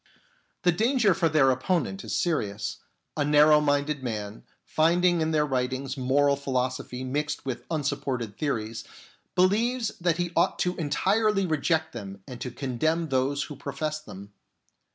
The 0.63 0.71
danger 0.71 1.13
for 1.13 1.29
their 1.29 1.51
opponent 1.51 2.03
is 2.03 2.17
serious. 2.17 2.77
A 3.15 3.23
narrow 3.23 3.61
minded 3.61 4.01
man, 4.01 4.41
finding 4.63 5.21
in 5.21 5.29
their 5.29 5.45
writings 5.45 5.95
moral 5.95 6.35
philosophy 6.35 7.03
mixed 7.03 7.45
with 7.45 7.67
unsupported 7.69 8.35
theories, 8.35 8.83
believes 9.35 9.89
that 10.01 10.17
he 10.17 10.31
ought 10.35 10.57
to 10.57 10.75
entirely 10.77 11.45
reject 11.45 11.93
them 11.93 12.23
and 12.27 12.41
to 12.41 12.49
condemn 12.49 13.09
those 13.09 13.43
who 13.43 13.55
profess 13.55 14.01
them. 14.01 14.33